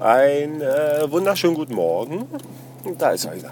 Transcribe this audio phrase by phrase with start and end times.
[0.00, 2.24] Ein äh, wunderschönen guten Morgen.
[2.96, 3.50] Da ist er wieder.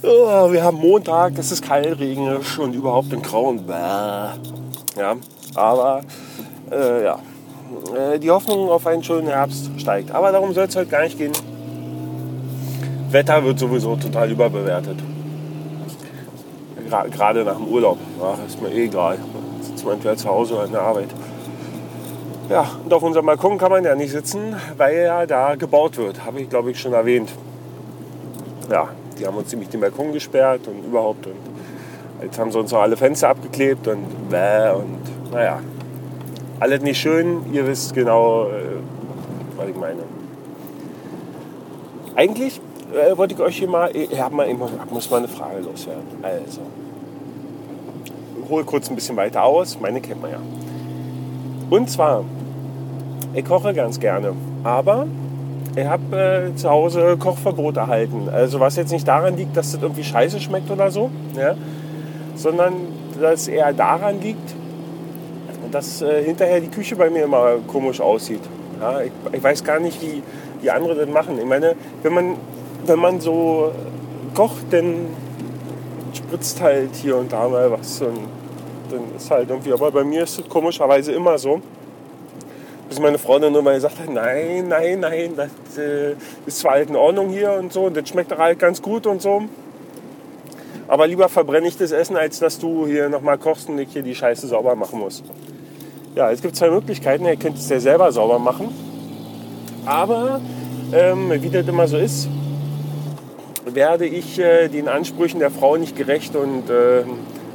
[0.00, 3.64] Oh, wir haben Montag, es ist kalt, regnerisch und überhaupt ein grauen.
[3.68, 5.16] Ja,
[5.56, 6.02] aber
[6.70, 7.18] äh, ja,
[7.96, 10.12] äh, die Hoffnung auf einen schönen Herbst steigt.
[10.12, 11.32] Aber darum soll es heute gar nicht gehen.
[13.10, 15.00] Wetter wird sowieso total überbewertet.
[17.10, 17.98] Gerade nach dem Urlaub.
[18.22, 19.18] Ach, ist mir eh egal.
[19.62, 21.08] Sitzt man entweder zu Hause oder in der Arbeit.
[22.50, 26.26] Ja, und auf unserem Balkon kann man ja nicht sitzen, weil ja da gebaut wird.
[26.26, 27.30] Habe ich, glaube ich, schon erwähnt.
[28.68, 31.28] Ja, die haben uns ziemlich den Balkon gesperrt und überhaupt.
[31.28, 31.36] Und
[32.22, 35.60] jetzt haben sie uns auch alle Fenster abgeklebt und bäh und naja.
[36.58, 38.80] Alles nicht schön, ihr wisst genau, äh,
[39.56, 40.00] was ich meine.
[42.16, 42.60] Eigentlich
[42.92, 46.02] äh, wollte ich euch hier mal, ich, mal, ich muss mal eine Frage loswerden.
[46.20, 46.62] Also,
[48.48, 50.40] hole kurz ein bisschen weiter aus, meine kennt man ja.
[51.70, 52.24] Und zwar,
[53.32, 54.32] ich koche ganz gerne,
[54.64, 55.06] aber
[55.76, 58.28] ich habe äh, zu Hause Kochverbot erhalten.
[58.28, 61.54] Also was jetzt nicht daran liegt, dass das irgendwie scheiße schmeckt oder so, ja,
[62.34, 62.72] sondern
[63.20, 64.54] dass eher daran liegt,
[65.70, 68.42] dass äh, hinterher die Küche bei mir immer komisch aussieht.
[68.80, 70.22] Ja, ich, ich, weiß gar nicht, wie,
[70.60, 71.38] wie andere das machen.
[71.38, 72.34] Ich meine, wenn man,
[72.86, 73.70] wenn man so
[74.34, 75.06] kocht, dann
[76.14, 78.39] spritzt halt hier und da mal was und
[78.90, 81.60] dann ist halt irgendwie, aber bei mir ist es komischerweise immer so,
[82.88, 86.14] bis meine Frau dann immer gesagt hat, nein, nein, nein, das äh,
[86.46, 89.06] ist zwar halt in Ordnung hier und so, und das schmeckt doch halt ganz gut
[89.06, 89.42] und so.
[90.90, 94.02] Aber lieber verbrenne ich das Essen, als dass du hier nochmal kochst und ich hier
[94.02, 95.22] die Scheiße sauber machen muss.
[96.16, 97.24] Ja, es gibt zwei Möglichkeiten.
[97.24, 98.74] Ihr könnt es ja selber sauber machen.
[99.86, 100.40] Aber
[100.92, 102.28] ähm, wie das immer so ist,
[103.64, 107.04] werde ich äh, den Ansprüchen der Frau nicht gerecht und äh,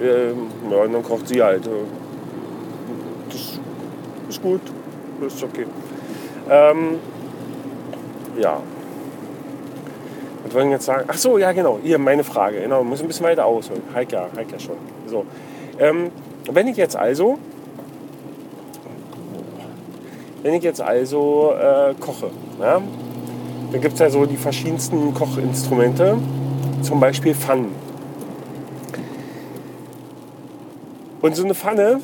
[0.00, 0.28] äh,
[0.70, 1.68] ja, dann kocht sie halt.
[3.28, 3.58] Das
[4.28, 4.60] ist gut
[5.20, 5.66] das ist okay.
[6.50, 6.98] Ähm,
[8.38, 8.60] ja.
[10.44, 11.04] Was wollen jetzt sagen?
[11.08, 11.78] Ach so, ja genau.
[11.82, 12.60] Hier meine Frage.
[12.60, 13.82] Genau, muss ein bisschen weiter ausholen.
[13.94, 14.76] Heika, Heika schon.
[15.06, 15.24] So.
[15.78, 16.10] Ähm,
[16.50, 17.38] wenn ich jetzt also,
[20.42, 22.30] wenn ich jetzt also äh, koche,
[22.60, 22.80] ja,
[23.72, 26.16] dann gibt es ja so die verschiedensten Kochinstrumente,
[26.82, 27.85] zum Beispiel Pfannen.
[31.26, 32.00] Und so eine Pfanne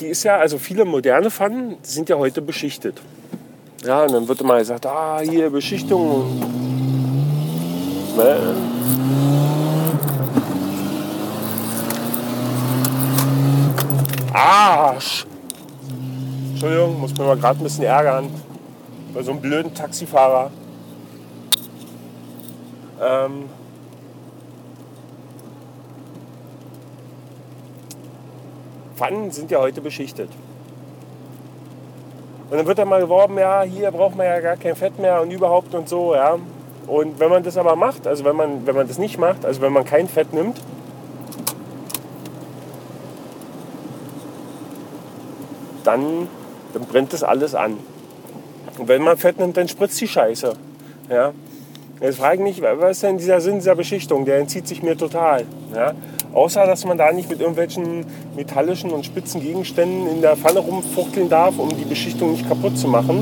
[0.00, 3.00] die ist ja, also viele moderne Pfannen sind ja heute beschichtet.
[3.84, 6.40] Ja, und dann wird immer gesagt, ah, hier Beschichtung.
[8.16, 8.56] Ne?
[14.32, 15.24] Arsch!
[16.50, 18.28] Entschuldigung, muss mir mal gerade ein bisschen ärgern.
[19.14, 20.50] Bei so einem blöden Taxifahrer.
[23.00, 23.44] Ähm,
[28.94, 30.30] Pfannen sind ja heute beschichtet.
[32.50, 35.20] Und dann wird dann mal geworben, ja, hier braucht man ja gar kein Fett mehr
[35.22, 36.38] und überhaupt und so, ja.
[36.86, 39.60] Und wenn man das aber macht, also wenn man, wenn man das nicht macht, also
[39.62, 40.60] wenn man kein Fett nimmt,
[45.82, 46.28] dann,
[46.72, 47.78] dann brennt das alles an.
[48.78, 50.54] Und wenn man Fett nimmt, dann spritzt die Scheiße.
[51.08, 51.32] Ja.
[52.00, 54.24] Jetzt frage ich mich, was ist denn dieser Sinn dieser Beschichtung?
[54.24, 55.44] Der entzieht sich mir total.
[55.74, 55.92] Ja.
[56.32, 61.28] Außer, dass man da nicht mit irgendwelchen metallischen und spitzen Gegenständen in der Pfanne rumfuchteln
[61.28, 63.20] darf, um die Beschichtung nicht kaputt zu machen.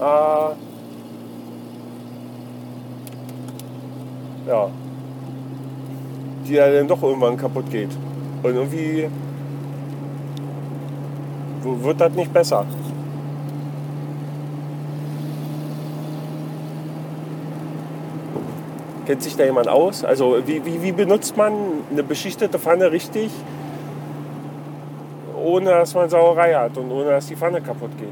[0.00, 0.54] Äh,
[4.48, 4.70] ja.
[6.46, 7.90] Die ja dann doch irgendwann kaputt geht.
[8.44, 9.08] Und irgendwie
[11.62, 12.64] wird das nicht besser.
[19.06, 20.04] Kennt sich da jemand aus?
[20.04, 21.52] Also wie, wie, wie benutzt man
[21.90, 23.30] eine beschichtete Pfanne richtig,
[25.36, 28.08] ohne dass man Sauerei hat und ohne dass die Pfanne kaputt geht?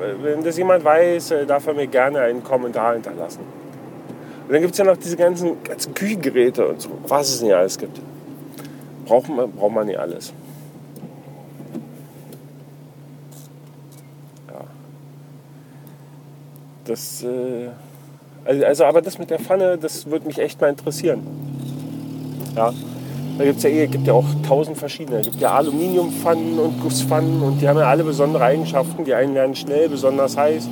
[0.00, 3.40] Äh, wenn das jemand weiß, äh, darf er mir gerne einen Kommentar hinterlassen.
[4.46, 7.54] Und dann gibt es ja noch diese ganzen, ganzen Küchengeräte und so, was es nicht
[7.54, 8.00] alles gibt.
[9.06, 10.32] Braucht man, braucht man nicht alles.
[16.84, 17.68] Das, äh,
[18.44, 21.22] also, also, aber das mit der Pfanne, das würde mich echt mal interessieren.
[22.54, 22.72] Ja,
[23.38, 25.18] da gibt's ja, eh, gibt ja auch tausend verschiedene.
[25.20, 29.04] Es gibt ja Aluminiumpfannen und Gusspfannen und die haben ja alle besondere Eigenschaften.
[29.04, 30.68] Die einen werden schnell besonders heiß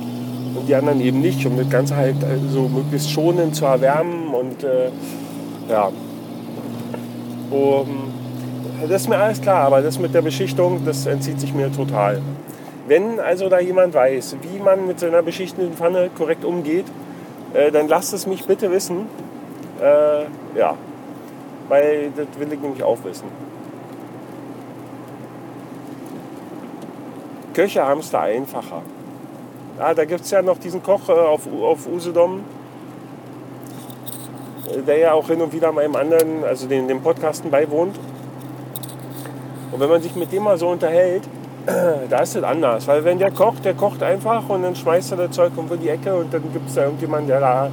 [0.55, 4.33] und die anderen eben nicht, um das Ganze halt so also möglichst schonend zu erwärmen
[4.33, 4.89] und äh,
[5.69, 5.91] ja.
[7.49, 8.13] Um,
[8.87, 12.21] das ist mir alles klar, aber das mit der Beschichtung, das entzieht sich mir total.
[12.87, 16.85] Wenn also da jemand weiß, wie man mit so einer beschichteten Pfanne korrekt umgeht,
[17.53, 19.07] äh, dann lasst es mich bitte wissen.
[19.81, 20.25] Äh,
[20.57, 20.75] ja,
[21.69, 23.27] weil das will ich nämlich auch wissen.
[27.53, 28.81] Köche haben es da einfacher.
[29.79, 32.43] Ja, da gibt es ja noch diesen Koch äh, auf, auf Usedom,
[34.67, 37.97] äh, der ja auch hin und wieder meinem anderen, also den, dem Podcasten beiwohnt.
[39.71, 41.23] Und wenn man sich mit dem mal so unterhält,
[42.09, 42.87] da ist es anders.
[42.87, 45.89] Weil wenn der kocht, der kocht einfach und dann schmeißt er das Zeug um die
[45.89, 47.69] Ecke und dann gibt es da irgendjemanden, der da,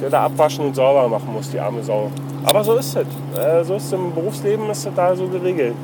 [0.00, 2.10] der da abwaschen und sauber machen muss, die arme Sau.
[2.44, 3.38] Aber so ist es.
[3.38, 5.74] Äh, so ist es im Berufsleben ist das da so geregelt.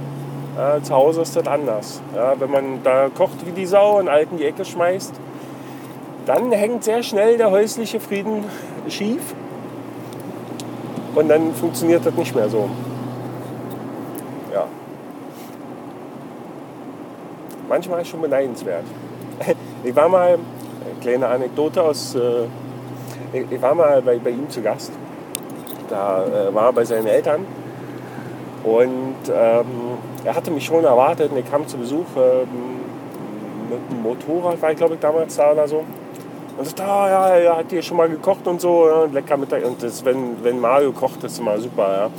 [0.56, 2.00] Äh, zu Hause ist das anders.
[2.38, 5.12] Wenn man da kocht wie die Sau und alt in die Ecke schmeißt,
[6.26, 8.44] dann hängt sehr schnell der häusliche Frieden
[8.88, 9.34] schief
[11.14, 12.68] und dann funktioniert das nicht mehr so.
[17.75, 18.85] Manchmal schon beneidenswert.
[19.82, 20.38] Ich war mal,
[21.00, 22.47] kleine Anekdote aus, äh,
[23.32, 24.93] ich war mal bei, bei ihm zu Gast.
[25.91, 27.44] Da äh, war er bei seinen Eltern
[28.62, 29.67] und ähm,
[30.25, 32.49] er hatte mich schon erwartet und ich kam zu Besuch ähm,
[33.69, 35.85] mit dem Motorrad, war ich glaube ich damals da oder so.
[36.56, 39.67] Und sagt, ah, ja, er hat hier schon mal gekocht und so, ja, lecker Mittag.
[39.67, 42.11] Und das, wenn, wenn Mario kocht, ist immer super, ja.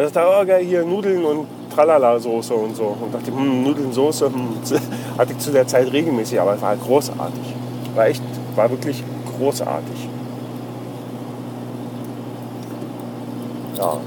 [0.00, 2.96] Er sagt, oh, geil, hier Nudeln und Tralala-Soße und so.
[3.00, 4.56] Und dachte, hm, Nudeln, Soße, hm,
[5.18, 7.54] hatte ich zu der Zeit regelmäßig, aber es war großartig.
[7.94, 8.22] War echt,
[8.54, 9.02] war wirklich
[9.38, 10.08] großartig.
[13.76, 13.98] Ja.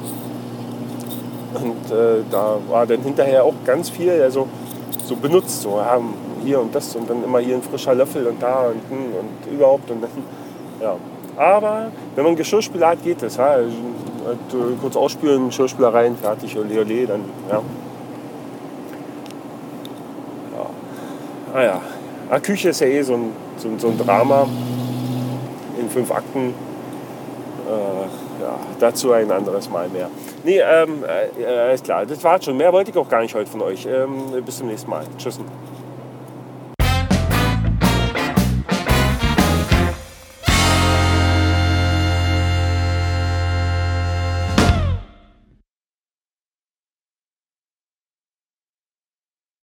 [1.54, 4.48] Und äh, da war dann hinterher auch ganz viel also,
[5.06, 5.62] so benutzt.
[5.62, 6.00] So, ja,
[6.44, 9.54] hier und das und dann immer hier ein frischer Löffel und da und, hm, und
[9.54, 9.90] überhaupt.
[9.92, 10.12] Und dann,
[10.82, 10.96] ja.
[11.36, 13.38] Aber wenn man Geschirrspüler hat, geht das.
[13.38, 13.60] Ja.
[14.30, 15.92] Also, äh, kurz ausspülen, Geschirrspüler
[16.22, 17.62] fertig, ole, ole, dann, ja.
[20.56, 20.66] ja.
[21.54, 21.82] Ah ja.
[22.30, 24.48] Ah, Küche ist ja eh so ein, so, so ein Drama
[25.80, 26.54] in fünf Akten.
[27.68, 30.10] Äh, ja, dazu ein anderes Mal mehr.
[30.44, 32.56] Nee, ähm, äh, alles klar, das war schon.
[32.56, 33.86] Mehr wollte ich auch gar nicht heute von euch.
[33.86, 35.04] Ähm, bis zum nächsten Mal.
[35.18, 35.40] Tschüss.